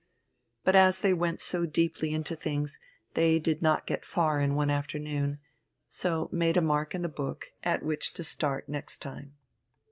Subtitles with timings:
[0.63, 2.79] But as they went so deeply into things,
[3.13, 5.37] they did not get far in one afternoon,
[5.89, 9.35] so made a mark in the book at which to start next time.